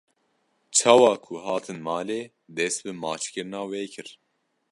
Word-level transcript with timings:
Çawa 0.75 1.13
ku 1.23 1.33
hatin 1.45 1.79
malê 1.87 2.21
dest 2.55 2.79
bi 2.85 2.91
maçkirina 3.03 3.61
wê 3.71 3.83
kir. 3.93 4.09